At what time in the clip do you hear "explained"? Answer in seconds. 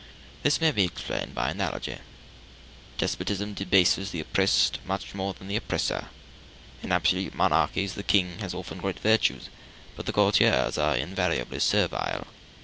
0.85-1.35